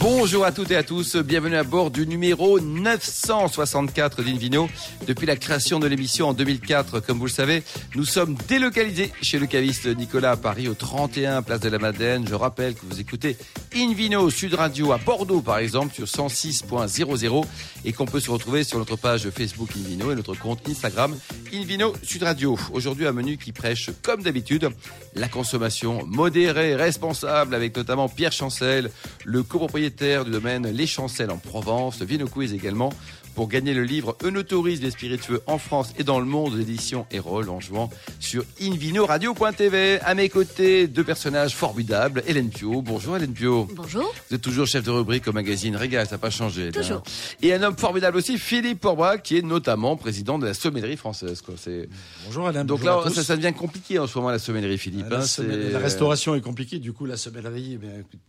[0.00, 4.68] Bonjour à toutes et à tous, bienvenue à bord du numéro 964 d'Invino.
[5.06, 7.62] Depuis la création de l'émission en 2004, comme vous le savez,
[7.94, 12.26] nous sommes délocalisés chez le caviste Nicolas à Paris au 31 Place de la Madeleine.
[12.28, 13.36] Je rappelle que vous écoutez
[13.74, 17.44] Invino Sud Radio à Bordeaux par exemple sur 106.00
[17.84, 21.16] et qu'on peut se retrouver sur notre page Facebook Invino et notre compte Instagram
[21.52, 22.58] Invino Sud Radio.
[22.72, 24.68] Aujourd'hui un menu qui prêche comme d'habitude
[25.14, 28.90] la consommation modérée, responsable avec notamment Pierre Chancel,
[29.24, 32.92] le copropriétaire du domaine Les Chancelles en Provence, Vino Quiz également,
[33.34, 37.06] pour gagner le livre Un autorise les spiritueux en France et dans le monde d'édition
[37.10, 40.00] Erol en jouant sur invinoradio.tv.
[40.00, 42.22] À mes côtés, deux personnages formidables.
[42.26, 42.80] Hélène Pio.
[42.82, 43.68] Bonjour Hélène Pio.
[43.74, 44.12] Bonjour.
[44.28, 46.66] Vous êtes toujours chef de rubrique au magazine Régal, ça n'a pas changé.
[46.66, 46.72] là.
[46.72, 47.02] Toujours.
[47.42, 51.42] Et un homme formidable aussi, Philippe Porbois, qui est notamment président de la sommellerie française.
[51.42, 51.54] Quoi.
[51.58, 51.88] C'est...
[52.26, 52.64] Bonjour Alain.
[52.64, 53.14] Donc bonjour là, à tous.
[53.14, 55.10] ça, ça devient compliqué en ce moment la sommellerie, Philippe.
[55.10, 57.78] la, hein, semaine- la restauration est compliquée, du coup la sommellerie,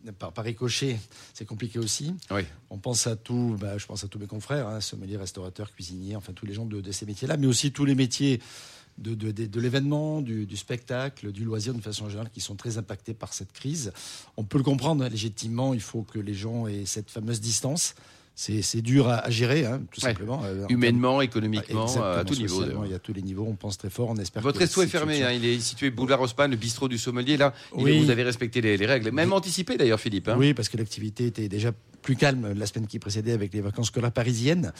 [0.07, 0.97] eh par, par ricochet,
[1.33, 2.13] c'est compliqué aussi.
[2.31, 2.41] Oui.
[2.69, 4.81] On pense à tout, bah, je pense à tous mes confrères, hein,
[5.17, 8.41] restaurateurs, cuisiniers, enfin tous les gens de, ces métiers-là, mais aussi tous les métiers
[8.97, 13.51] de, l'événement, du, spectacle, du loisir de façon générale, qui sont très impactés par cette
[13.51, 13.91] crise.
[14.37, 17.95] On peut le comprendre hein, légitimement, il faut que les gens aient cette fameuse distance.
[18.37, 20.09] C'est c'est dur à, à gérer, hein, tout Ouais.
[20.11, 20.43] simplement.
[20.43, 22.49] euh, en Humainement, économiquement, à tout niveau.
[22.49, 22.85] socialement, d'ailleurs.
[22.87, 24.87] Il y a tous les niveaux, on pense très fort, on espère Votre resto est
[24.87, 27.37] fermé, hein, il est situé boulevard Haussmann, le bistrot du sommelier.
[27.37, 27.97] Là, Oui.
[28.03, 30.27] vous avez respecté les, les règles, même anticipé d'ailleurs, Philippe.
[30.27, 30.35] hein.
[30.37, 33.87] Oui, parce que l'activité était déjà plus calme la semaine qui précédait avec les vacances
[33.87, 34.73] scolaires parisiennes.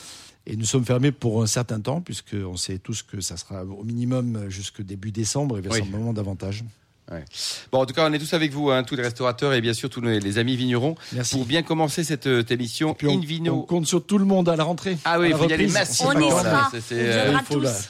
[0.45, 3.83] Et nous sommes fermés pour un certain temps, puisqu'on sait tous que ça sera au
[3.85, 5.67] minimum jusque début décembre et Oui.
[5.69, 6.65] vraisemblablement davantage.
[7.11, 7.23] Ouais.
[7.71, 9.73] Bon, en tout cas, on est tous avec vous, hein, tous les restaurateurs et bien
[9.73, 11.35] sûr tous les, les amis vignerons, Merci.
[11.35, 13.53] pour bien commencer cette euh, émission Puis on, Invino.
[13.53, 14.97] on compte sur tout le monde à la rentrée.
[15.05, 16.13] Ah oui, il faut y aller massivement.
[16.15, 16.71] On y sera.
[16.93, 17.37] euh,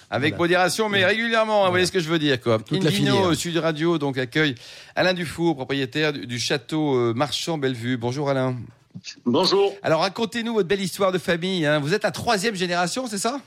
[0.09, 0.37] avec voilà.
[0.37, 2.59] modération, mais régulièrement, hein, vous voyez ce que je veux dire, quoi.
[2.59, 3.33] Toute Invino.
[3.35, 4.55] Sud Radio, donc, accueille
[4.97, 7.95] Alain Dufour, propriétaire du, du château euh, Marchand Bellevue.
[7.95, 8.57] Bonjour Alain.
[9.25, 11.65] Bonjour, Alors, racontez-nous votre belle histoire de famille.
[11.65, 11.79] hein.
[11.79, 13.39] Vous êtes la troisième génération, c'est ça?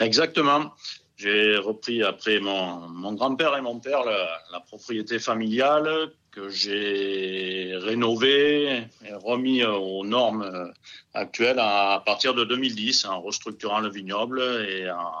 [0.00, 0.72] Exactement.
[1.22, 7.76] J'ai repris après mon, mon grand-père et mon père la, la propriété familiale que j'ai
[7.76, 10.72] rénovée et remis aux normes
[11.14, 15.12] actuelles à partir de 2010 en restructurant le vignoble et en,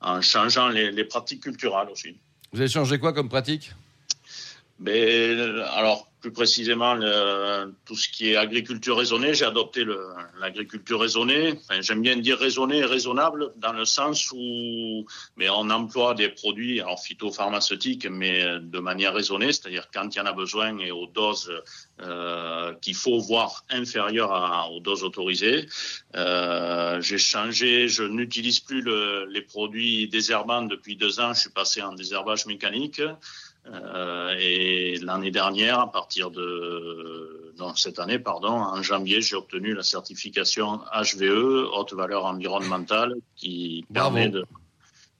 [0.00, 2.16] en changeant les, les pratiques culturelles aussi.
[2.52, 3.72] Vous avez changé quoi comme pratique?
[4.80, 6.96] Mais euh, alors plus précisément
[7.84, 9.84] tout ce qui est agriculture raisonnée, j'ai adopté
[10.40, 11.60] l'agriculture raisonnée.
[11.80, 15.04] J'aime bien dire raisonnée et raisonnable dans le sens où
[15.36, 20.20] mais on emploie des produits alors phytopharmaceutiques mais de manière raisonnée, c'est-à-dire quand il y
[20.22, 21.52] en a besoin et aux doses
[22.00, 24.32] euh, qu'il faut voir inférieures
[24.72, 25.66] aux doses autorisées.
[26.16, 31.34] Euh, j'ai changé, je n'utilise plus le- les produits désherbants depuis deux ans.
[31.34, 33.02] Je suis passé en désherbage mécanique.
[33.66, 39.74] Euh, et l'année dernière, à partir de non, cette année, pardon, en janvier, j'ai obtenu
[39.74, 44.14] la certification HVE, haute valeur environnementale, qui Bravo.
[44.16, 44.44] permet de,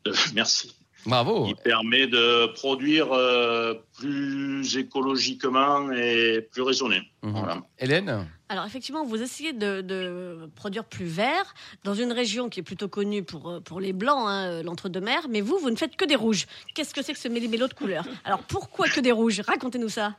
[0.05, 0.75] de- merci,
[1.07, 1.47] Bravo.
[1.47, 7.03] qui permet de produire euh, plus écologiquement et plus raisonné.
[7.23, 7.33] Mhm.
[7.33, 7.63] Voilà.
[7.79, 11.55] Hélène Alors effectivement, vous essayez de, de produire plus vert
[11.85, 15.27] dans une région qui est plutôt connue pour, euh, pour les blancs, hein, euh, l'entre-deux-mer,
[15.29, 16.47] mais vous, vous ne faites que des rouges.
[16.75, 18.07] Qu'est-ce que c'est que ce méli-mélo de couleurs?
[18.25, 19.41] Alors pourquoi que des rouges?
[19.41, 20.17] Racontez-nous ça.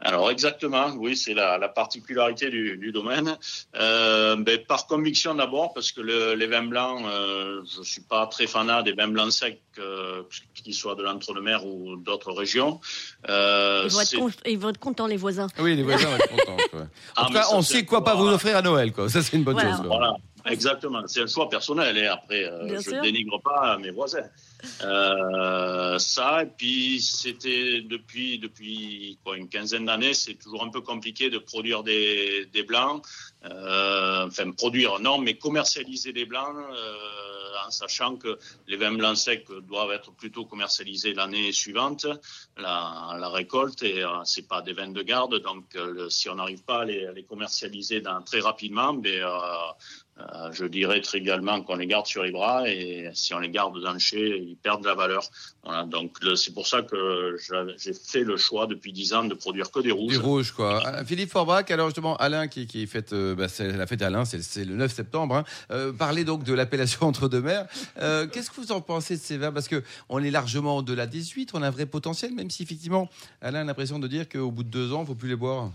[0.00, 3.36] Alors exactement, oui, c'est la, la particularité du, du domaine.
[3.74, 8.26] Euh, ben, par conviction d'abord, parce que le- les vins blancs, euh, je suis pas
[8.28, 10.22] très fanat des vins blancs secs, euh,
[10.54, 12.80] qu'ils soient de l'entre-deux-mer ou d'autres régions.
[13.28, 15.48] Euh, Ils vont, être c'est- con- ils vont être contents, les voisins.
[15.58, 16.56] Oui, les voisins vont être contents.
[16.70, 16.80] quoi.
[16.82, 18.36] En Ah, tout cas, on sait quoi pas vous voilà.
[18.36, 18.92] offrir à Noël.
[18.92, 19.08] Quoi.
[19.08, 19.70] Ça, c'est une bonne Voilà.
[19.72, 19.78] chose.
[19.80, 19.88] quoi.
[19.88, 20.14] Voilà,
[20.46, 21.06] exactement.
[21.06, 21.96] C'est un choix personnel.
[21.98, 23.02] Et après, euh, je sûr.
[23.02, 24.28] dénigre pas mes voisins.
[24.82, 30.80] Euh, ça, et puis c'était depuis depuis quoi, une quinzaine d'années, c'est toujours un peu
[30.80, 33.04] compliqué de produire des, des blancs.
[33.44, 36.56] Euh, enfin, produire, non, mais commercialiser des blancs,
[37.66, 42.06] en sachant que les vins blancs secs doivent être plutôt commercialisés l'année suivante,
[42.56, 45.40] la, la récolte, et euh, c'est pas des vins de garde.
[45.42, 49.22] Donc, euh, si on n'arrive pas à les, à les commercialiser dans, très rapidement, ben,
[49.22, 49.72] euh,
[50.18, 53.50] euh, je dirais très également qu'on les garde sur les bras et si on les
[53.50, 55.22] garde dans le chai, ils perdent de la valeur.
[55.88, 59.70] Donc c'est pour ça que j'a- j'ai fait le choix depuis dix ans de produire
[59.70, 60.12] que des rouges.
[60.14, 60.80] Du rouge, quoi.
[60.86, 64.24] Euh, Philippe Forbach, alors justement, Alain, qui, qui fête, euh, bah, c'est la fête d'Alain,
[64.24, 65.44] c'est le 9 septembre.
[65.70, 65.92] Hein.
[65.98, 67.66] Parlez donc de l'appellation entre-deux-mers.
[68.00, 69.52] Euh, Qu'est-ce que vous en pensez de ces vins?
[69.52, 72.62] Parce que on est largement au-delà des huîtres, on a un vrai potentiel, même si
[72.62, 73.08] effectivement,
[73.42, 75.36] Alain a l'impression de dire qu'au bout de deux ans, il ne faut plus les
[75.36, 75.70] boire.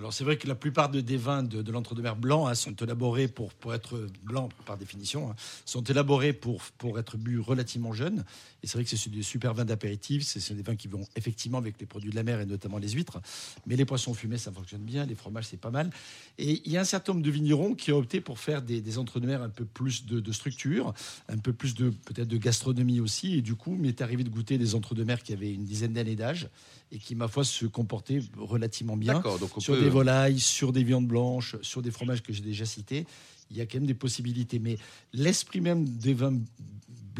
[0.00, 2.74] Alors c'est vrai que la plupart de, des vins de, de l'entre-deux-mer blanc hein, sont
[2.76, 5.36] élaborés pour, pour être blancs par définition, hein,
[5.66, 8.24] sont élaborés pour, pour être bu relativement jeunes.
[8.62, 11.58] Et c'est vrai que c'est des super vins d'apéritif, c'est des vins qui vont effectivement
[11.58, 13.20] avec les produits de la mer et notamment les huîtres.
[13.66, 15.90] Mais les poissons fumés, ça fonctionne bien, les fromages, c'est pas mal.
[16.38, 18.80] Et il y a un certain nombre de vignerons qui ont opté pour faire des,
[18.80, 20.94] des entre-deux-mer un peu plus de, de structure,
[21.28, 23.34] un peu plus de peut-être de gastronomie aussi.
[23.34, 26.16] Et du coup, il m'est arrivé de goûter des entre-deux-mer qui avaient une dizaine d'années
[26.16, 26.48] d'âge
[26.92, 30.72] et qui, ma foi, se comportaient relativement bien donc on sur peut- des volailles, sur
[30.72, 33.06] des viandes blanches, sur des fromages que j'ai déjà cités.
[33.50, 34.58] Il y a quand même des possibilités.
[34.58, 34.76] Mais
[35.12, 36.38] l'esprit même des vins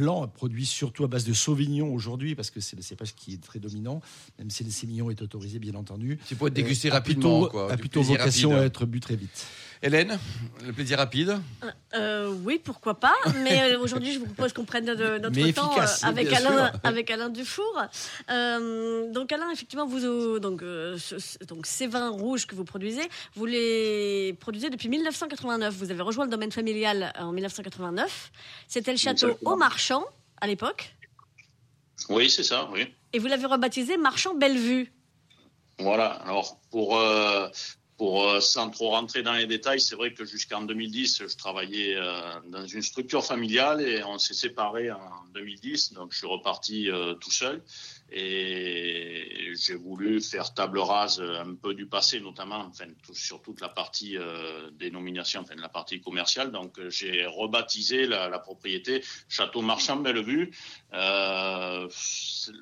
[0.01, 3.43] blancs produits surtout à base de sauvignon aujourd'hui, parce que c'est le cépage qui est
[3.43, 4.01] très dominant,
[4.39, 6.19] même si le sémillon est autorisé, bien entendu.
[6.25, 8.63] C'est pour être dégusté euh, a rapidement, plutôt- quoi, A plutôt vocation rapide.
[8.63, 9.47] à être bu très vite.
[9.83, 10.19] Hélène,
[10.67, 11.39] le plaisir rapide.
[11.95, 13.15] Euh, oui, pourquoi pas.
[13.45, 16.31] Mais euh, aujourd'hui, je vous propose qu'on prenne de- notre Mais temps efficace, euh, avec,
[16.35, 17.81] Alain, avec Alain Dufour.
[18.31, 22.65] Euh, donc, Alain, effectivement, vous, euh, donc, euh, ce- donc, ces vins rouges que vous
[22.65, 23.03] produisez,
[23.35, 25.75] vous les produisez depuis 1989.
[25.75, 28.33] Vous avez rejoint le domaine familial en 1989.
[28.69, 29.57] C'était le château au
[29.91, 30.07] Marchand
[30.41, 30.95] à l'époque.
[32.09, 32.87] Oui, c'est ça, oui.
[33.13, 34.93] Et vous l'avez rebaptisé Marchand Bellevue.
[35.79, 36.11] Voilà.
[36.11, 37.49] Alors, pour, euh,
[37.97, 41.97] pour euh, sans trop rentrer dans les détails, c'est vrai que jusqu'en 2010, je travaillais
[41.97, 45.95] euh, dans une structure familiale et on s'est séparés en 2010.
[45.95, 46.89] Donc, je suis reparti
[47.21, 47.61] tout seul
[48.13, 48.80] et
[49.61, 52.71] j'ai voulu faire table rase un peu du passé, notamment
[53.13, 56.51] sur toute la partie euh, dénomination, la partie commerciale.
[56.51, 60.51] Donc, euh, j'ai rebaptisé la, la propriété Château Marchand Bellevue.
[60.95, 61.89] Euh,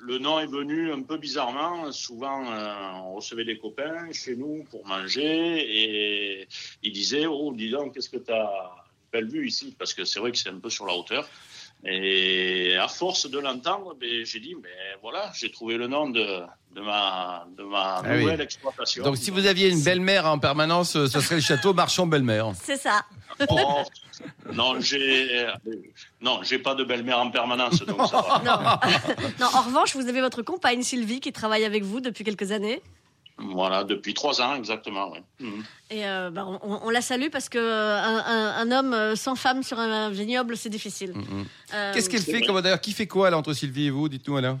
[0.01, 1.91] le nom est venu un peu bizarrement.
[1.91, 2.73] Souvent, euh,
[3.03, 6.47] on recevait des copains chez nous pour manger et
[6.83, 8.75] ils disaient Oh, dis donc, qu'est-ce que tu as
[9.11, 9.75] belle vue ici?
[9.77, 11.27] Parce que c'est vrai que c'est un peu sur la hauteur.
[11.85, 14.69] Et à force de l'entendre, ben, j'ai dit, mais
[15.01, 16.41] voilà, j'ai trouvé le nom de,
[16.75, 18.21] de ma, de ma Ah oui.
[18.23, 19.03] nouvelle exploitation.
[19.03, 22.51] Donc, si vous aviez une belle-mère en permanence, euh, ce serait le château Marchand-Belle-Mère.
[22.61, 23.05] C'est ça.
[23.47, 23.83] Oh,
[24.51, 25.47] non, j'ai,
[26.19, 28.41] non, j'ai pas de belle-mère en permanence, donc ça va.
[29.39, 29.45] Non.
[29.45, 32.81] non, en revanche, vous avez votre compagne Sylvie qui travaille avec vous depuis quelques années.
[33.41, 35.13] Voilà, depuis trois ans exactement.
[35.39, 35.63] Mhm.
[35.91, 39.15] Et euh, bah, on, on la salue parce que euh, un, un- un homme euh,
[39.15, 41.13] sans femme sur un vignoble, c'est difficile.
[41.15, 41.45] Mhm.
[41.73, 44.09] Euh, Qu'est-ce qu'elle fait comme d'ailleurs Qui fait quoi là entre Sylvie et vous?
[44.09, 44.59] Dites-nous Alain.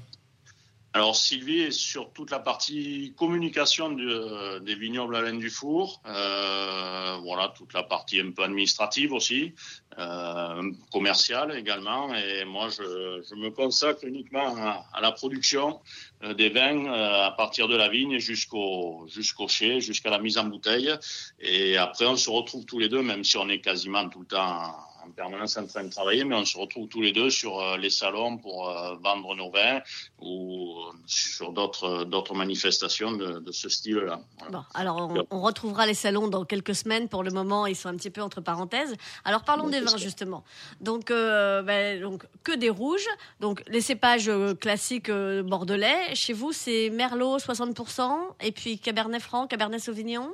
[0.93, 7.53] Alors Sylvie est sur toute la partie communication de- des vignobles Alain Dufour, euh, voilà
[7.55, 9.53] toute la partie un peu administrative aussi,
[9.99, 15.79] euh, commerciale également, et moi je, je me consacre uniquement à, à la production
[16.23, 20.39] euh, des vins euh, à partir de la vigne jusqu'au jusqu'au chai, jusqu'à la mise
[20.39, 20.91] en bouteille,
[21.39, 24.25] et après on se retrouve tous les deux, même si on est quasiment tout le
[24.25, 24.73] temps
[25.09, 27.77] en permanence en train de travailler, mais on se retrouve tous les deux sur euh,
[27.77, 29.81] les salons pour euh, vendre nos vins
[30.21, 30.75] ou
[31.05, 34.19] sur d'autres d'autres manifestations de, de ce style-là.
[34.39, 34.51] Voilà.
[34.51, 37.07] Bon, alors on, on retrouvera les salons dans quelques semaines.
[37.07, 38.95] Pour le moment, ils sont un petit peu entre parenthèses.
[39.23, 40.43] Alors parlons Bon, des vins justement.
[40.81, 43.07] Donc, euh, ben, donc que des rouges.
[43.39, 46.15] Donc les cépages euh, classiques euh, bordelais.
[46.15, 48.01] Chez vous, c'est Merlot 60%
[48.41, 50.31] et puis Cabernet Franc, Cabernet Sauvignon?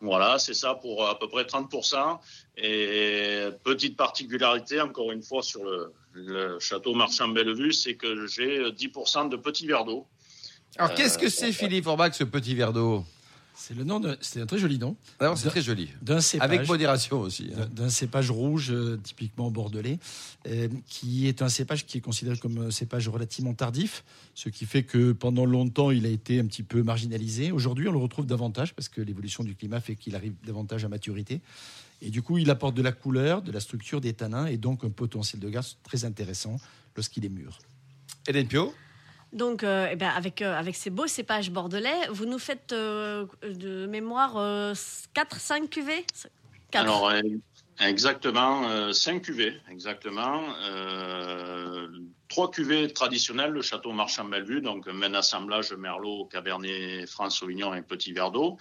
[0.00, 2.18] Voilà, c'est ça pour à peu près 30%.
[2.56, 8.70] Et petite particularité, encore une fois, sur le, le château Marchand Bellevue, c'est que j'ai
[8.70, 10.06] 10% de petits verres d'eau.
[10.76, 13.04] Alors Euh, qu'est-ce que c'est Philippe Orbach ce petit verre d'eau?
[13.60, 14.00] C'est le nom.
[14.20, 14.96] C'est un très joli nom.
[15.18, 15.90] D'abord c'est D'un- très joli.
[16.00, 16.48] D'un cépage.
[16.48, 17.50] Avec modération aussi.
[17.52, 17.66] hein.
[17.66, 19.98] d'un- d'un cépage rouge euh, typiquement bordelais,
[20.46, 24.64] euh, qui est un cépage qui est considéré comme un cépage relativement tardif, ce qui
[24.64, 27.50] fait que pendant longtemps il a été un petit peu marginalisé.
[27.50, 30.88] Aujourd'hui on le retrouve davantage parce que l'évolution du climat fait qu'il arrive davantage à
[30.88, 31.40] maturité.
[32.00, 34.84] Et du coup il apporte de la couleur, de la structure des tanins et donc
[34.84, 36.60] un potentiel de gaz très intéressant
[36.94, 37.58] lorsqu'il est mûr.
[38.28, 38.72] Hélène Pio?
[39.32, 43.26] Donc, euh, eh ben, avec, euh, avec ces beaux cépages bordelais, vous nous faites euh,
[43.42, 44.34] de mémoire
[45.14, 46.06] 4-5 cuvées?
[46.70, 46.84] Quatre.
[46.84, 47.20] Alors, euh,
[47.80, 50.44] exactement, 5 cuvées, exactement.
[50.64, 51.88] Euh,
[52.28, 57.82] trois cuvées traditionnelles, le château Marchand Bellevue, donc un assemblage Merlot, Cabernet Franc Sauvignon et
[57.82, 58.58] petit verre d'eau.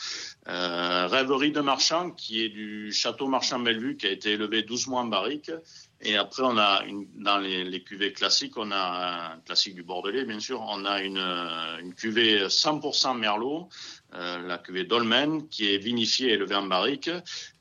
[0.48, 4.88] Euh, Rêverie de Marchand, qui est du château Marchand Bellevue, qui a été élevé 12
[4.88, 5.52] mois en barrique.
[6.02, 9.82] Et après, on a une, dans les, les cuvées classiques, on a un classique du
[9.82, 11.18] Bordelais, bien sûr, on a une,
[11.82, 13.68] une cuvée 100% Merlot,
[14.14, 17.10] euh, la cuvée Dolmen, qui est vinifiée et élevée en barrique.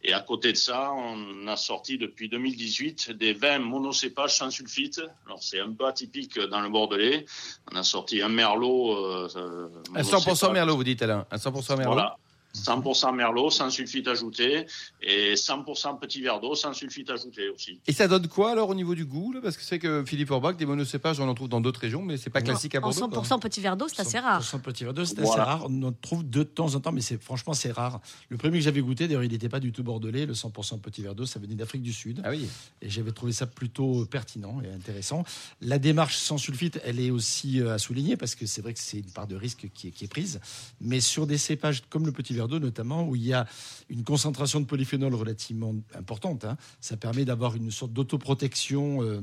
[0.04, 5.00] Et à côté de ça, on a sorti depuis 2018 des vins monocépages sans sulfite.
[5.26, 7.24] Alors c'est un peu atypique dans le Bordelais.
[7.72, 8.92] On a sorti un Merlot.
[8.92, 10.52] Euh, euh, Un 100% monocépage.
[10.52, 11.26] Merlot, vous dites Alain.
[11.30, 12.16] Un 100% Merlot Voilà.
[12.56, 14.66] 100% merlot sans sulfite ajouté
[15.02, 17.80] et 100% petit verre d'eau sans sulfite ajouté aussi.
[17.86, 19.40] Et ça donne quoi alors au niveau du goût là?
[19.42, 22.16] Parce que c'est que Philippe Orbach, des monocépages, on en trouve dans d'autres régions, mais
[22.16, 23.08] c'est pas classique à En Bordeaux.
[23.08, 23.22] quoi.
[23.22, 24.42] 100% petit verre d'eau, c'est assez rare.
[24.42, 25.42] 100% petit verre d'eau, c'est Voilà.
[25.42, 25.66] assez rare.
[25.68, 28.00] On en trouve de temps en temps, mais c'est franchement c'est rare.
[28.30, 30.26] Le premier que j'avais goûté, d'ailleurs, il n'était pas du tout bordelais.
[30.26, 32.22] Le 100% petit verre d'eau, ça venait d'Afrique du Sud.
[32.24, 32.48] Ah oui.
[32.82, 35.24] Et j'avais trouvé ça plutôt pertinent et intéressant.
[35.60, 38.80] La démarche sans sulfite, elle est aussi euh, à souligner parce que c'est vrai que
[38.80, 40.40] c'est une part de risque qui est, qui est prise.
[40.80, 43.46] Mais sur des cépages comme le petit verre d'eau notamment, où il y a
[43.88, 49.20] une concentration de polyphénol relativement importante, hein, ça permet d'avoir une sorte d'autoprotection euh,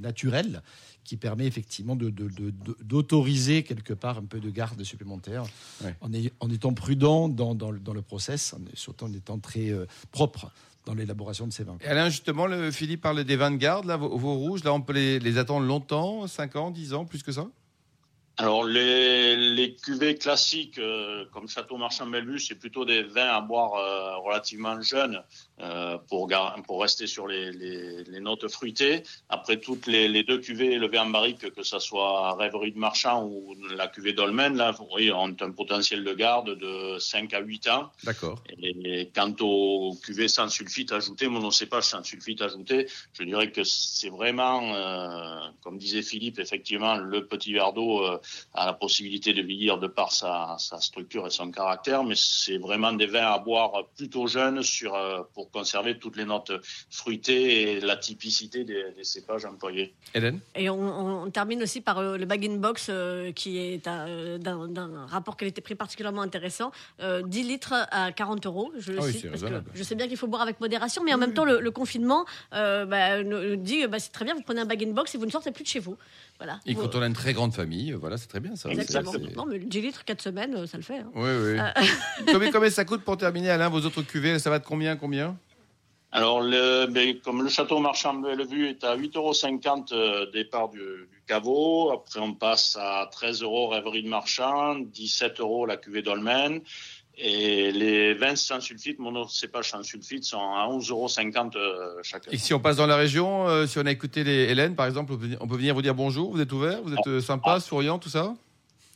[0.00, 0.62] naturelle
[1.04, 5.44] qui permet effectivement d'autoriser quelque part un peu de garde supplémentaire
[5.84, 5.94] Ouais.
[6.00, 9.70] en, est- en étant prudent dans, dans le, dans le process, surtout en étant très
[9.70, 10.50] euh, propre
[10.86, 11.76] dans l'élaboration de ces vins.
[11.82, 14.72] Et Alain, justement, le, Philippe parle des vins de garde, là, vos, vos rouges, là,
[14.72, 17.48] on peut les, les attendre longtemps, 5 ans, 10 ans, plus que ça?
[18.40, 23.42] Alors les, les cuvées classiques euh, comme Château Marchand Bellevue, c'est plutôt des vins à
[23.42, 25.22] boire euh, relativement jeunes
[25.60, 26.26] euh, pour,
[26.66, 29.02] pour rester sur les, les, les notes fruitées.
[29.28, 33.26] Après toutes les, les deux cuvées élevées en barrique, que ce soit Rêverie de Marchand
[33.26, 37.68] ou la cuvée Dolmen, là, oui, ont un potentiel de garde de 5 à 8
[37.68, 37.92] ans.
[38.04, 38.42] D'accord.
[38.48, 44.08] Et quant aux cuvées sans sulfite ajouté, monocépage sans sulfite ajouté, je dirais que c'est
[44.08, 45.36] vraiment, euh,
[45.70, 48.18] comme disait Philippe, effectivement, le petit verre d'eau euh,
[48.54, 52.58] a la possibilité de vieillir de par sa, sa structure et son caractère, mais c'est
[52.58, 56.50] vraiment des vins à boire plutôt jeunes sur, euh, pour conserver toutes les notes
[56.90, 59.94] fruitées et la typicité des, des cépages employés.
[60.12, 60.40] Hélène?
[60.56, 65.06] Et on, on termine aussi par euh, le bag-in-box euh, qui est un, euh, d'un
[65.06, 66.72] rapport qualité-prix particulièrement intéressant.
[67.00, 69.94] Euh, 10 litres à 40 euros, je le Ah oui, cite, parce que je sais
[69.94, 72.24] bien qu'il faut boire avec modération, mais en même temps, le, le confinement
[72.54, 75.30] euh, bah, nous dit bah, c'est très bien, vous prenez un bag-in-box et vous ne
[75.30, 75.96] sortez plus de chez vous.
[76.38, 76.58] Voilà.
[76.66, 78.70] Et Vous- quand on a une très grande famille, euh, voilà, c'est très bien ça.
[78.70, 79.12] Exactement.
[79.36, 80.98] Non, mais 10 litres, 4 semaines, euh, ça le fait.
[80.98, 81.10] hein.
[81.14, 81.58] Oui, oui.
[82.32, 84.38] combien, combien ça coûte pour terminer, Alain, vos autres cuvées?
[84.38, 85.36] Ça va de combien, combien?
[86.12, 89.32] Alors, le, ben, comme le château Marchand Bellevue est à 8,50 euros
[89.92, 95.38] euh, départ du, du caveau, après on passe à 13 euros Rêverie de Marchand, 17
[95.38, 96.62] euros la cuvée Dolmen,
[97.22, 101.08] et les vins sans sulfite, monocépage sans sulfite, sont à 11,50 euros
[101.56, 102.30] euh, chacun.
[102.30, 104.86] Et si on passe dans la région, euh, si on a écouté les Hélène, par
[104.86, 107.98] exemple, on peut, venir vous dire bonjour, vous êtes ouvert, vous êtes euh, sympa, souriant,
[107.98, 108.34] tout ça?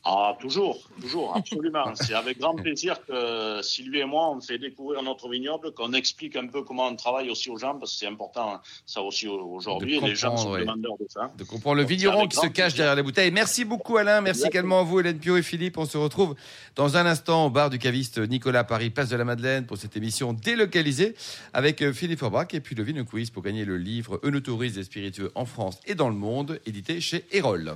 [0.07, 1.95] Ah, toujours, toujours, absolument.
[1.95, 6.35] C'est avec grand plaisir que Sylvie et moi, on fait découvrir notre vignoble, qu'on explique
[6.35, 9.99] un peu comment on travaille aussi aux gens, parce que c'est important, ça aussi aujourd'hui,
[9.99, 10.59] les gens sont ouais.
[10.59, 11.31] demandeurs de ça.
[11.35, 12.77] de comprendre le Donc, vigneron qui se cache plaisir.
[12.77, 13.31] derrière les bouteilles.
[13.31, 14.49] Merci beaucoup Alain, merci Exactement.
[14.51, 15.77] également à vous Hélène Pio et Philippe.
[15.79, 16.35] On se retrouve
[16.75, 19.97] dans un instant au bar du caviste Nicolas Paris, place de la Madeleine pour cette
[19.97, 21.15] émission délocalisée
[21.53, 24.83] avec euh, Philippe Forbach et puis le Vino Quiz pour gagner le livre Eunotourisme et
[24.83, 27.75] spiritueux en France et dans le monde, édité chez Erol.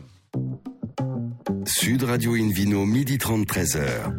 [1.69, 4.11] Sud Radio Invino, midi 30, 13h.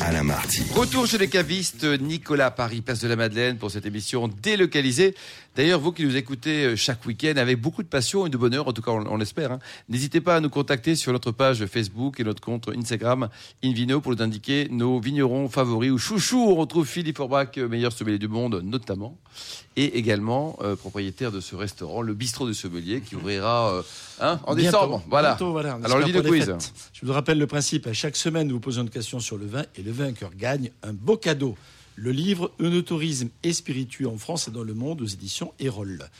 [0.00, 0.62] Alain Marty.
[0.74, 5.14] Retour chez les cavistes Nicolas Paris, place de la Madeleine pour cette émission délocalisée.
[5.56, 8.68] D'ailleurs, vous qui nous écoutez euh, chaque week-end avec beaucoup de passion et de bonheur,
[8.68, 9.58] en tout cas on, on l'espère, hein,
[9.88, 13.30] n'hésitez pas à nous contacter sur notre page Facebook et notre compte Instagram
[13.64, 16.44] Invino pour nous indiquer nos vignerons favoris ou chouchous.
[16.46, 19.16] On retrouve Philippe Forbach, euh, meilleur sommelier du monde notamment,
[19.76, 23.82] et également euh, propriétaire de ce restaurant, le Bistrot du Sommelier, qui ouvrira euh,
[24.20, 25.04] hein, en Bientôt, décembre.
[25.08, 25.30] Voilà.
[25.30, 25.78] bientôt, voilà.
[25.80, 26.54] On Alors le quiz.
[26.92, 27.86] Je vous rappelle le principe.
[27.86, 30.70] À chaque semaine, nous vous posons une question sur le vin et le vainqueur gagne
[30.82, 31.56] un beau cadeau.
[31.96, 36.10] Le livre Eunotourisme et spiritueux en France et dans le monde aux éditions Erol.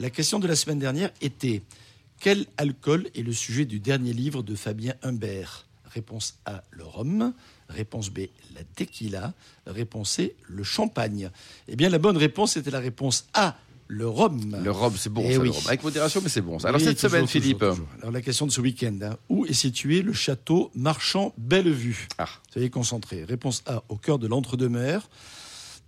[0.00, 1.62] La question de la semaine dernière était
[2.18, 5.66] quel alcool est le sujet du dernier livre de Fabien Humbert?
[5.84, 7.32] Réponse A, le rhum.
[7.68, 8.22] Réponse B,
[8.54, 9.32] la tequila.
[9.66, 11.30] Réponse C, le champagne.
[11.68, 13.56] Eh bien, la bonne réponse était la réponse A,
[13.94, 14.56] le rhum.
[14.64, 15.44] Le rhum, c'est bon, Eh ça, oui.
[15.48, 15.62] le rhum.
[15.66, 16.58] Avec modération, mais c'est bon.
[16.58, 16.68] ça.
[16.68, 17.58] Alors Oui, cette toujours, semaine, toujours, Philippe.
[17.58, 17.86] toujours.
[18.00, 19.16] Alors la question de ce week-end, hein.
[19.28, 22.26] où est situé le château Marchand Bellevue Ah.
[22.52, 23.24] Soyez concentrés.
[23.24, 25.08] Réponse A, au cœur de l'entre-deux-mer.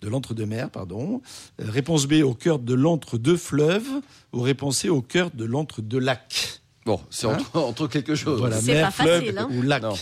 [0.02, 1.22] De l'entre-deux-mer, pardon.
[1.62, 3.88] Euh, réponse B, au cœur de l'entre-deux-fleuves.
[4.34, 6.60] Ou réponse C, au cœur de l'entre-deux-lacs.
[6.84, 8.38] Bon, c'est Hein entre, entre quelque chose.
[8.38, 9.48] Voilà, mer, pas fleuve hein.
[9.50, 9.82] ou lac.
[9.82, 9.94] Non.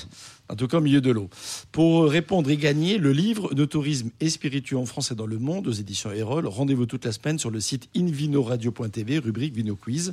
[0.52, 1.30] En tout cas, au milieu de l'eau.
[1.73, 5.38] Pour répondre et gagner le livre de tourisme et spiritueux en France et dans le
[5.38, 10.12] monde aux éditions Erol, rendez-vous toute la semaine sur le site invinoradio.tv, rubrique Vino Quiz.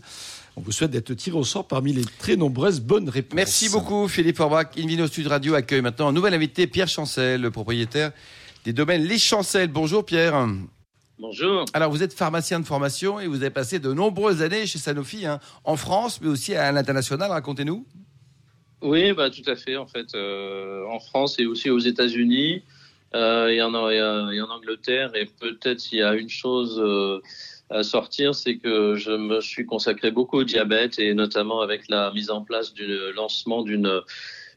[0.55, 3.35] On vous souhaite d'être tiré au sort parmi les très nombreuses bonnes réponses.
[3.35, 4.67] Merci beaucoup Philippe Forbach.
[4.77, 8.13] Invino Sud Radio accueille maintenant un nouvel invité, Pierre Chancel, le propriétaire
[8.63, 9.67] des domaines Les Chancel.
[9.67, 10.47] Bonjour Pierre.
[11.19, 11.65] Bonjour.
[11.73, 15.25] Alors vous êtes pharmacien de formation et vous avez passé de nombreuses années chez Sanofi,
[15.25, 17.29] hein, en France, mais aussi à l'international.
[17.29, 17.85] Racontez-nous.
[18.81, 19.75] Oui, bah, tout à fait.
[19.75, 22.63] En fait, euh, en France et aussi aux États-Unis
[23.15, 25.11] euh, et, en, et, en- et en Angleterre.
[25.15, 27.19] Et peut-être il y a une chose euh,
[27.69, 32.11] à sortir, c'est que je me suis consacré beaucoup au diabète et notamment avec la
[32.13, 34.01] mise en place du lancement d'une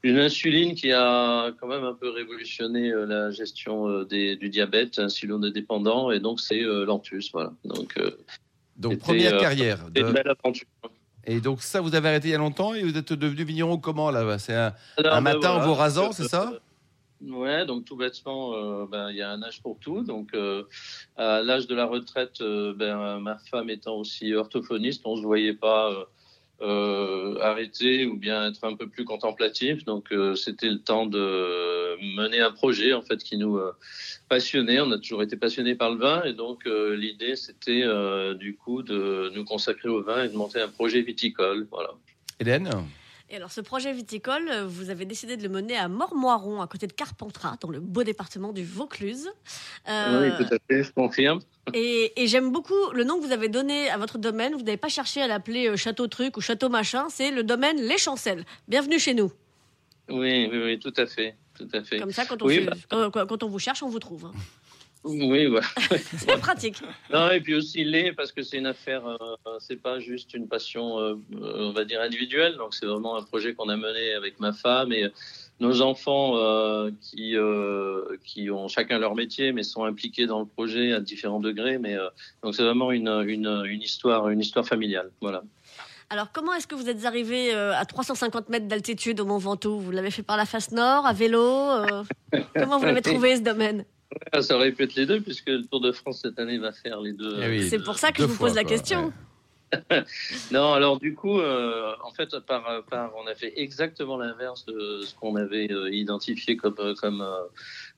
[0.04, 4.48] une insuline qui a quand même un peu révolutionné euh, la gestion euh, des, du
[4.48, 7.52] diabète insulino-dépendant, et donc c'est euh, Lantus, voilà.
[7.64, 8.10] Donc, euh,
[8.96, 9.78] première euh, carrière.
[9.94, 10.66] c'est une de- belle aventure.
[11.24, 13.78] Et donc ça, vous avez arrêté il y a longtemps et vous êtes devenu vigneron
[13.78, 14.38] comment là?
[14.38, 16.50] C'est un, Alors, un ben, matin en vous rasant, c'est ça?
[16.52, 16.58] Euh,
[17.28, 20.02] Ouais, donc tout bêtement, euh, ben, il y a un âge pour tout.
[20.02, 20.64] Donc, euh,
[21.16, 25.54] à l'âge de la retraite, euh, ben, ma femme étant aussi orthophoniste, on se voyait
[25.54, 26.08] pas
[26.60, 29.84] euh, arrêter ou bien être un peu plus contemplatif.
[29.84, 33.72] Donc, euh, c'était le temps de mener un projet en fait qui nous euh,
[34.28, 34.80] passionnait.
[34.80, 37.84] On a toujours été passionné par le vin et donc l'idée c'était
[38.34, 41.66] du coup de nous consacrer au vin et de monter un projet viticole.
[41.70, 41.90] Voilà.
[42.40, 42.70] Hélène?
[43.32, 46.66] Et alors, ce projet viticole, euh, vous avez décidé de le mener à Mormoiron, à
[46.66, 49.30] côté de Carpentras, dans le beau département du Vaucluse.
[49.88, 51.40] Euh, Oui, tout à fait, je confirme.
[51.72, 54.52] et et j'aime beaucoup le nom que vous avez donné à votre domaine.
[54.52, 57.06] Vous n'avez pas cherché à l'appeler euh, Château Truc ou Château Machin.
[57.08, 58.44] C'est le domaine Les Chancelles.
[58.68, 59.32] Bienvenue chez nous.
[60.10, 62.00] Oui, oui, oui, tout à fait, tout à fait.
[62.00, 62.74] Comme ça, quand on, Oui, bah.
[62.90, 64.30] quand, quand- quand on vous cherche, on vous trouve.
[65.04, 65.66] Oui, voilà.
[66.16, 66.82] C'est pratique.
[67.12, 69.16] Non, et puis aussi l'est parce que c'est une affaire, euh,
[69.58, 72.56] c'est pas juste une passion, euh, euh, on va dire individuelle.
[72.56, 75.08] Donc c'est vraiment un projet qu'on a mené avec ma femme et
[75.60, 80.46] nos enfants euh, qui euh, qui ont chacun leur métier mais sont impliqués dans le
[80.46, 81.78] projet à différents degrés.
[81.78, 82.08] Mais euh,
[82.42, 85.10] donc c'est vraiment une, une une histoire une histoire familiale.
[85.20, 85.42] Voilà.
[86.12, 89.78] Alors, comment est-ce que vous êtes arrivé euh, à 350 mètres d'altitude au Mont Ventoux?
[89.80, 92.04] Vous l'avez fait par la face nord, à vélo euh,
[92.54, 93.86] Comment vous l'avez trouvé ce domaine?
[94.40, 97.00] Ça aurait pu être les deux puisque le Tour de France cette année va faire
[97.00, 97.38] les deux.
[97.42, 99.06] Eh oui, C'est pour ça que je vous fois, pose la quoi, question.
[99.06, 99.12] ouais.
[100.52, 105.02] Non, alors du coup, euh, en fait, par, par, on a fait exactement l'inverse de
[105.02, 107.44] ce qu'on avait euh, identifié comme euh, comme euh,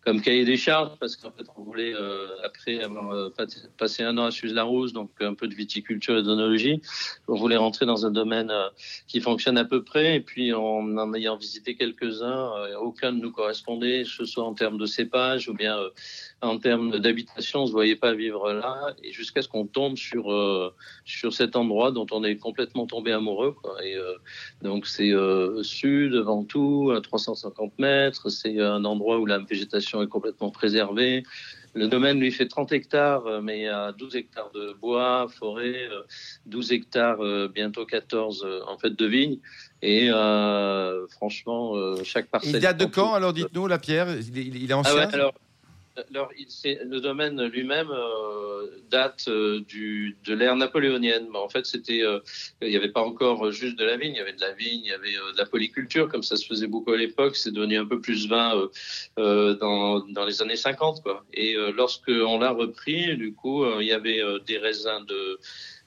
[0.04, 3.34] comme cahier des charges, parce qu'en fait, on voulait euh, après avoir euh,
[3.78, 6.80] passé un an à Suze-la-Rousse, donc un peu de viticulture et d'onologie,
[7.28, 8.68] on voulait rentrer dans un domaine euh,
[9.06, 13.20] qui fonctionne à peu près, et puis en en ayant visité quelques-uns, euh, aucun ne
[13.20, 15.90] nous correspondait, que ce soit en termes de cépage ou bien euh,
[16.42, 20.30] en termes d'habitation, on se voyait pas vivre là, et jusqu'à ce qu'on tombe sur
[20.32, 20.74] euh,
[21.04, 23.52] sur cet endroit dont on est complètement tombé amoureux.
[23.62, 23.82] Quoi.
[23.84, 24.14] Et euh,
[24.62, 28.28] donc c'est euh, sud, Ventoux, à 350 mètres.
[28.28, 31.22] C'est un endroit où la végétation est complètement préservée.
[31.76, 35.26] Le domaine lui fait 30 hectares, euh, mais il y a 12 hectares de bois,
[35.28, 36.02] forêt, euh,
[36.46, 39.38] 12 hectares, bientôt 14 euh, en fait de vignes.
[39.82, 41.74] Et euh, franchement,
[42.04, 42.54] chaque parcelle.
[42.54, 44.06] Il date de quand alors Dites-nous la pierre?
[44.34, 44.94] Il est, Ah ancien?
[44.94, 45.34] ouais, alors,
[45.96, 51.28] le domaine lui-même euh, date euh, du, de l'ère napoléonienne.
[51.34, 52.20] En fait, c'était, euh,
[52.62, 54.80] il n'y avait pas encore juste de la vigne, il y avait de la vigne,
[54.84, 57.36] il y avait de la polyculture, comme ça se faisait beaucoup à l'époque.
[57.36, 58.68] C'est devenu un peu plus vin
[59.16, 61.24] dans, dans les années 50, quoi.
[61.32, 65.38] Et lorsque on l'a repris, du coup, il y avait des raisins de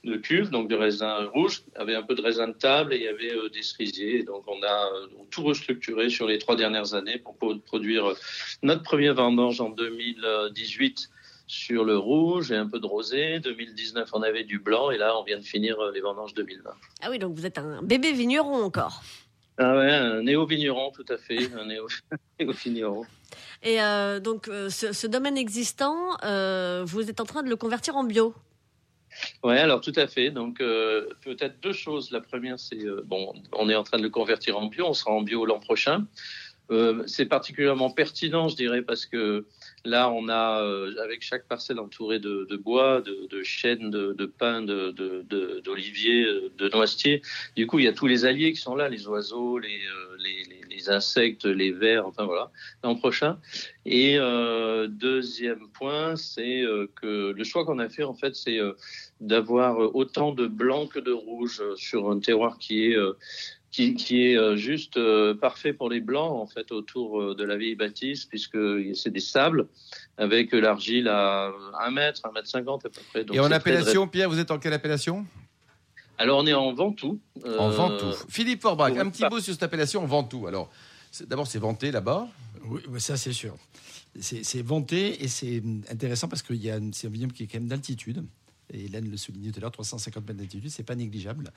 [0.04, 3.02] de cuve, donc de il y avait un peu de raisin de table et il
[3.02, 4.22] y avait euh, des cerisiers.
[4.22, 8.14] Donc on a euh, tout restructuré sur les trois dernières années pour po- produire euh,
[8.62, 11.08] notre premier vendange en 2018
[11.46, 13.40] sur le rouge et un peu de rosé.
[13.40, 16.70] 2019 on avait du blanc et là on vient de finir les vendanges 2020.
[17.02, 19.02] Ah oui, donc vous êtes un bébé vigneron encore.
[19.60, 21.88] Ah ouais, un néo-vigneron tout à fait, un néo-
[22.38, 23.04] néo-vigneron.
[23.64, 27.96] Et euh, donc, ce, ce domaine existant, euh, vous êtes en train de le convertir
[27.96, 28.32] en bio.
[29.42, 30.30] Ouais, alors tout à fait.
[30.30, 32.10] Donc euh, peut-être deux choses.
[32.10, 34.86] La première, c'est euh, bon, on est en train de le convertir en bio.
[34.86, 36.06] On sera en bio l'an prochain.
[36.70, 39.46] Euh, c'est particulièrement pertinent, je dirais, parce que
[39.86, 44.12] là, on a euh, avec chaque parcelle entourée de, de bois, de, de chênes, de,
[44.12, 47.22] de pins, de, de, d'oliviers, euh, de noisetiers.
[47.56, 50.16] Du coup, il y a tous les alliés qui sont là, les oiseaux, les, euh,
[50.18, 52.50] les, les, les insectes, les vers, enfin voilà,
[52.84, 53.38] l'an prochain.
[53.86, 56.64] Et euh, deuxième point, c'est
[56.96, 58.60] que le choix qu'on a fait, en fait, c'est
[59.20, 63.12] d'avoir euh, autant de blanc que de rouge euh, sur un terroir qui est euh,
[63.70, 64.98] qui, qui est juste
[65.42, 68.56] parfait pour les blancs en fait autour de la vieille bâtisse puisque
[68.94, 69.68] c'est des sables
[70.16, 71.52] avec l'argile à
[71.82, 73.24] 1 mètre, 1 mètre 50 à peu près.
[73.24, 75.26] Donc Et en très appellation, Pierre, vous êtes en quelle appellation?
[76.16, 77.20] Alors on est en Ventoux.
[77.44, 78.12] euh, En Ventoux.
[78.30, 80.46] Philippe Forbrac, un petit mot sur cette appellation Ventoux.
[80.46, 80.70] Alors,
[81.12, 82.26] c'est- d'abord, c'est vanté là-bas?
[82.64, 83.54] Oui, oui, ça c'est sûr.
[84.18, 86.54] C'est c'est vanté et c'est intéressant parce que
[86.92, 88.24] c'est un vignoble qui est quand même d'altitude.
[88.72, 91.52] Et Hélène le soulignait tout à l'heure, 350 mètres d'altitude, c'est pas négligeable.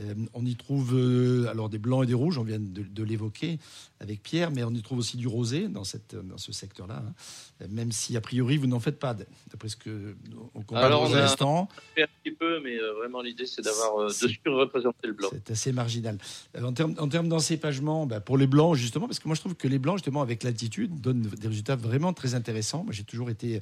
[0.00, 3.02] Euh, on y trouve euh, alors des blancs et des rouges, on vient de, de
[3.04, 3.58] l'évoquer
[4.00, 7.02] avec Pierre, mais on y trouve aussi du rosé dans, cette, dans ce secteur-là.
[7.06, 7.66] hein.
[7.70, 9.14] Même si a priori vous n'en faites pas,
[9.50, 10.14] d'après ce que
[10.54, 11.68] on comprend Alors, pour on a- l'instant.
[11.98, 15.28] un petit peu, mais euh, vraiment l'idée c'est d'avoir de surreprésenter le blanc.
[15.32, 16.18] C'est assez marginal.
[16.60, 19.54] En termes, en termes d'encépagement, bah, pour les blancs, justement, parce que moi je trouve
[19.54, 22.84] que les blancs, justement, avec l'altitude, donnent des résultats vraiment très intéressants.
[22.84, 23.60] Moi j'ai toujours été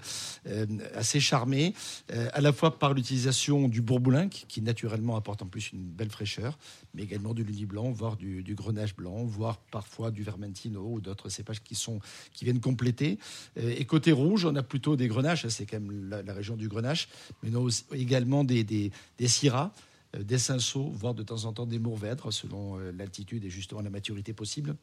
[0.94, 1.74] assez charmé,
[2.32, 6.58] à la fois par l'utilisation du bourboulin, qui, naturellement apporte en plus une belle fraîcheur,
[6.94, 11.28] mais également du lundi blanc, voire du, grenache blanc, voire parfois du vermentino ou d'autres
[11.28, 12.00] cépages qui, sont,
[12.32, 13.18] qui viennent compléter.
[13.58, 16.56] Euh, et côté rouge, on a plutôt des grenaches, hein, c'est quand même la, région
[16.56, 17.08] du grenache,
[17.42, 19.72] mais on a également des, des, des syrahs
[20.16, 23.80] euh, des cinceaux, voire de temps en temps des mourvèdres, selon euh, l'altitude et justement
[23.80, 24.74] la maturité possible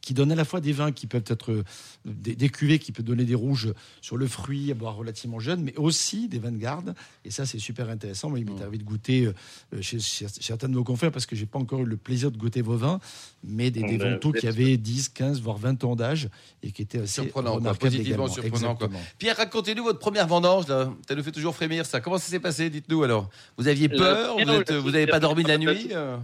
[0.00, 1.64] qui donnent à la fois des vins qui peuvent être euh,
[2.04, 5.62] des, des, cuvées qui peuvent donner des rouges sur le fruit à boire relativement jeune,
[5.62, 6.94] mais aussi des vins de garde.
[7.24, 8.30] Et ça, c'est super intéressant.
[8.30, 8.62] Moi, il m'est mmh.
[8.62, 11.80] arrivé de goûter euh, chez, chez, certains de nos confrères, parce que j'ai pas encore
[11.80, 13.00] eu le plaisir de goûter vos vins,
[13.44, 16.28] mais des, des vins qui avaient 10, 15, voire 20 ans d'âge
[16.62, 18.76] et qui étaient assez surprenant, quoi, positivement surprenant.
[18.76, 18.88] Quoi.
[19.18, 20.66] Pierre, racontez-nous votre première vendange.
[20.68, 20.92] Là.
[21.06, 22.00] Ça nous fait toujours frémir, ça.
[22.00, 22.70] Comment ça s'est passé?
[22.70, 23.28] Dites-nous alors.
[23.56, 24.36] Vous aviez peur?
[24.38, 25.88] Vous n'avez pas dormi de la nuit?
[25.92, 26.16] Euh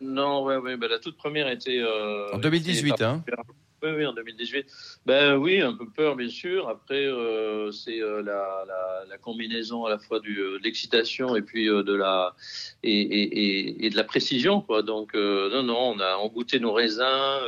[0.00, 1.78] non, ouais, ouais, ben, la toute première était.
[1.78, 3.24] Euh, en 2018, hein
[3.84, 4.66] oui, oui, en 2018.
[5.04, 6.68] Ben oui, un peu peur, bien sûr.
[6.70, 11.42] Après, euh, c'est euh, la, la, la, combinaison à la fois du, de l'excitation et
[11.42, 12.34] puis euh, de la
[12.82, 14.82] et, et, et, de la précision, quoi.
[14.82, 17.40] Donc non, non, on a on goûté nos raisins.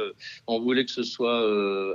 [0.46, 1.40] on voulait que ce soit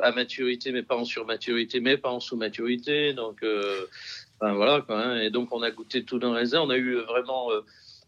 [0.04, 3.14] à maturité, mais pas en surmaturité, mais pas en sous-maturité.
[3.14, 5.04] Donc ben, voilà, quoi.
[5.04, 5.22] Hein.
[5.22, 6.62] Et donc on a goûté tous nos raisins.
[6.64, 7.50] On a eu vraiment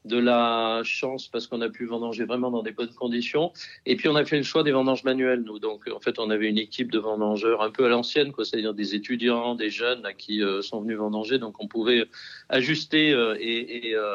[0.05, 3.51] de la chance parce qu'on a pu vendanger vraiment dans des bonnes conditions.
[3.85, 5.59] Et puis on a fait le choix des vendanges manuelles, nous.
[5.59, 8.73] Donc en fait, on avait une équipe de vendangeurs un peu à l'ancienne, quoi, c'est-à-dire
[8.73, 11.39] des étudiants, des jeunes là, qui euh, sont venus vendanger.
[11.39, 12.05] Donc on pouvait
[12.49, 14.13] ajuster euh, et, et euh,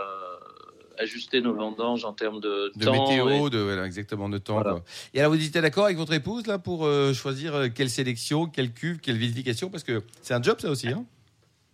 [0.99, 3.09] ajuster nos vendanges en termes de, de temps.
[3.09, 3.51] météo, et...
[3.51, 4.55] de voilà, exactement de temps.
[4.55, 4.71] Voilà.
[4.73, 4.85] Quoi.
[5.15, 8.73] Et alors vous étiez d'accord avec votre épouse là pour euh, choisir quelle sélection, quelle
[8.73, 9.71] cuve, quelle vinification?
[9.71, 11.05] Parce que c'est un job ça aussi, hein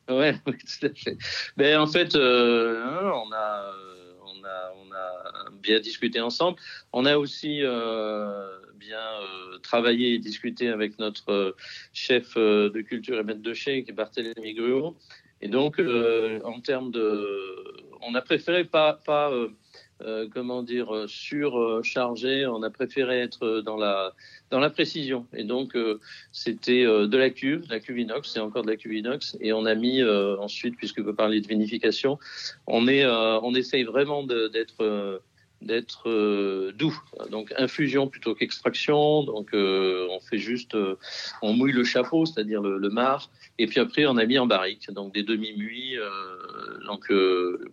[0.09, 1.16] Ouais, oui, tout à fait.
[1.57, 3.72] Ben en fait, euh, on a
[5.64, 6.59] bien discuté ensemble.
[6.92, 11.57] On a aussi euh, bien euh, travaillé et discuté avec notre euh,
[11.92, 14.96] chef de culture et maître de chez, qui est Barthélémy Gruot.
[15.40, 17.03] Et donc, en termes de,
[18.00, 19.31] on a préféré pas, pas
[20.33, 22.46] comment dire, surchargé.
[22.46, 24.14] On a préféré être dans la
[24.50, 25.27] dans la précision.
[25.35, 25.77] Et donc,
[26.33, 29.37] c'était de la cuve, de la cuve inox, c'est encore de la cuve inox.
[29.40, 32.18] Et on a mis ensuite, puisque vous parlez de vinification,
[32.66, 35.20] on est, on essaye vraiment d'être
[35.64, 36.96] d'être euh, doux.
[37.31, 39.22] Donc infusion plutôt qu'extraction.
[39.24, 40.96] Donc euh, on fait juste, euh,
[41.42, 44.46] on mouille le chapeau, c'est-à-dire le, le, marc, et puis après on a mis en
[44.46, 45.96] barrique, donc des demi-muits,
[46.87, 47.12] donc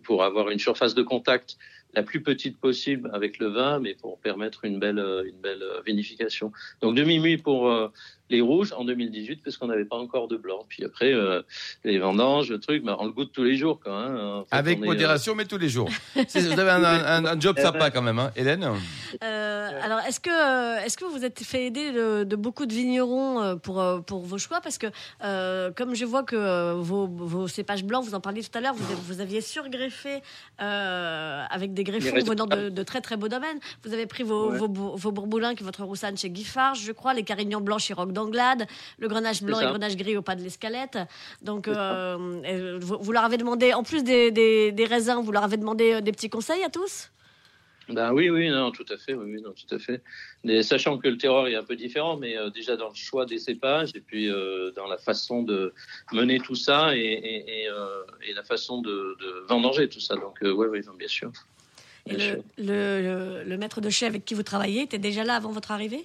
[0.03, 1.57] pour avoir une surface de contact
[1.93, 6.51] la plus petite possible avec le vin, mais pour permettre une belle, une belle vinification.
[6.81, 7.91] Donc demi-muit pour
[8.31, 10.65] les rouges en 2018 parce qu'on n'avait pas encore de blanc.
[10.67, 11.41] Puis après, euh,
[11.83, 13.79] les vendanges, le truc, bah, on le goûte tous les jours.
[13.79, 14.39] Quoi, hein.
[14.39, 15.37] en fait, Avec modération, est, euh...
[15.37, 15.89] mais tous les jours.
[16.15, 18.31] vous avez un, un, un job sympa quand même, hein.
[18.35, 18.67] Hélène
[19.23, 23.57] euh, Alors, est-ce que, est-ce que vous êtes fait aider de, de beaucoup de vignerons
[23.57, 24.61] pour, pour vos choix?
[24.61, 24.87] Parce que
[25.71, 28.95] comme je vois que vos, vos, cépages blancs, vous en parliez tout à l'heure, vous,
[29.03, 30.21] vous, aviez surgreffé
[30.57, 33.59] avec des greffons venant de, de, très très beaux domaines.
[33.83, 34.57] Vous avez pris vos, ouais.
[34.57, 37.93] vos, vos bourboulins, qui est votre roussanne chez Guiffard, je crois, les carignans blancs chez
[37.93, 38.67] Roque d'Anglade,
[38.99, 40.97] le grenache blanc et le grenache gris au pas de l'escalette.
[41.41, 45.43] Donc, euh, vous, vous, leur avez demandé, en plus des, des, des, raisins, vous leur
[45.43, 47.11] avez demandé des petits conseils à tous?
[47.89, 50.01] Ben oui, oui, non, tout à fait, oui, non, tout à fait.
[50.43, 53.25] Mais sachant que le terroir est un peu différent, mais euh, déjà dans le choix
[53.25, 55.73] des cépages et puis euh, dans la façon de
[56.13, 60.15] mener tout ça et, et, et, euh, et la façon de, de, vendanger tout ça.
[60.15, 61.31] Donc oui, oui, bien sûr.
[62.05, 62.43] Bien et sûr.
[62.57, 65.51] Le, le, le, le, maître de chai avec qui vous travaillez était déjà là avant
[65.51, 66.03] votre arrivée?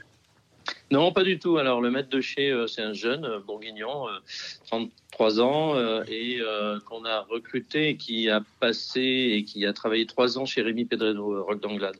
[0.90, 1.58] Non, pas du tout.
[1.58, 4.18] Alors, le maître de chez, euh, c'est un jeune euh, bourguignon, euh,
[4.66, 6.40] 33 ans, euh, et
[6.86, 11.44] qu'on a recruté qui a passé et qui a travaillé trois ans chez Rémi Pedreno,
[11.44, 11.96] Roc d'Anglade.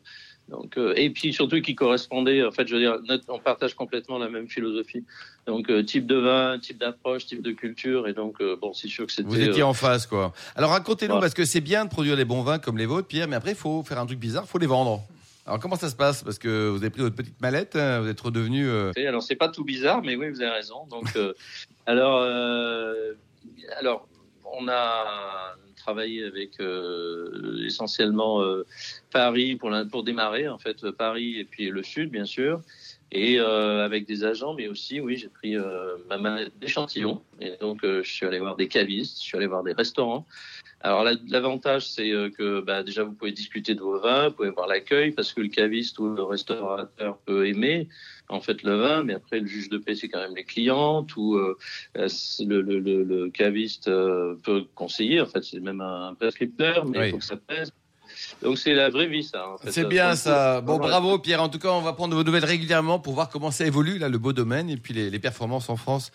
[0.49, 4.17] Donc, et puis surtout qui correspondait, en fait, je veux dire, notre, on partage complètement
[4.17, 5.03] la même philosophie.
[5.45, 9.13] Donc, type de vin, type d'approche, type de culture, et donc, bon, c'est sûr que
[9.13, 9.29] c'était.
[9.29, 10.33] Vous étiez en phase, quoi.
[10.55, 13.27] Alors, racontez-nous, parce que c'est bien de produire des bons vins comme les vôtres, Pierre,
[13.27, 15.03] mais après, il faut faire un truc bizarre, il faut les vendre.
[15.47, 16.25] Alors comment ça se passe?
[16.25, 18.69] Parce que vous avez pris votre petite mallette, hein, vous êtes redevenu.
[18.69, 18.91] Euh...
[18.97, 20.87] Alors c'est pas tout bizarre, mais oui, vous avez raison.
[20.89, 21.35] Donc euh,
[21.87, 23.15] alors euh,
[23.79, 24.09] alors
[24.59, 28.43] on a travaillé avec euh, essentiellement
[29.13, 32.61] Paris pour la, pour démarrer en fait Paris et puis le sud bien sûr
[33.13, 35.55] et avec des agents, mais aussi, oui, j'ai pris
[36.09, 37.23] ma mallette d'échantillons.
[37.41, 40.27] Et donc, je suis allé voir des cavistes, je suis allé voir des restaurants.
[40.81, 44.51] Alors l'avantage, c'est euh, que bah, déjà vous pouvez discuter de vos vins, vous pouvez
[44.51, 47.89] voir l'accueil, parce que le caviste ou le restaurateur peut aimer
[48.29, 51.17] en fait le vin, mais après le juge de paix c'est quand même les clientes
[51.17, 51.57] ou euh,
[51.97, 52.09] euh,
[52.41, 55.21] le, le, le, caviste peut conseiller.
[55.21, 57.73] En fait, c'est même un prescripteur, mais il faut que ça pèse.
[58.43, 59.49] Donc c'est la vraie vie, ça.
[59.49, 59.73] En fait.
[59.73, 60.61] C'est bien ça.
[60.61, 61.43] Bon, bravo Pierre.
[61.43, 64.09] En tout cas, on va prendre vos nouvelles régulièrement pour voir comment ça évolue là,
[64.09, 66.13] le beau domaine et puis les, les performances en France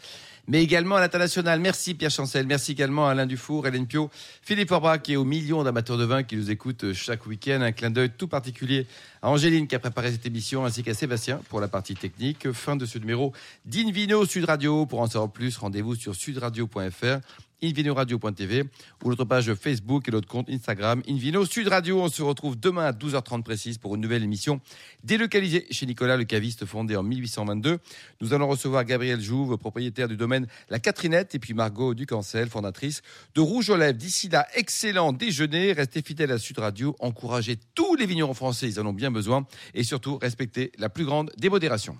[0.47, 1.59] mais également à l'international.
[1.59, 4.09] Merci Pierre Chancel, merci également à Alain Dufour, Hélène Pio,
[4.41, 7.61] Philippe Orbach et aux millions d'amateurs de vin qui nous écoutent chaque week-end.
[7.61, 8.87] Un clin d'œil tout particulier
[9.21, 12.51] à Angéline qui a préparé cette émission ainsi qu'à Sébastien pour la partie technique.
[12.51, 13.33] Fin de ce numéro
[13.65, 14.85] d'Invino Sud Radio.
[14.85, 17.19] Pour en savoir plus, rendez-vous sur sudradio.fr
[17.61, 18.63] invinoradio.tv
[19.03, 22.01] ou notre page Facebook et notre compte Instagram Invino Sud Radio.
[22.01, 24.61] On se retrouve demain à 12h30 précise pour une nouvelle émission
[25.03, 27.79] délocalisée chez Nicolas le caviste fondé en 1822.
[28.21, 33.01] Nous allons recevoir Gabriel Jouve, propriétaire du domaine La Catrinette et puis Margot Ducancel, fondatrice
[33.35, 33.97] de Rouge aux Lèvres.
[33.97, 35.73] D'ici là, excellent déjeuner.
[35.73, 36.95] Restez fidèles à Sud Radio.
[36.99, 39.45] Encouragez tous les vignerons français, ils en ont bien besoin.
[39.73, 41.97] Et surtout, respectez la plus grande démodération.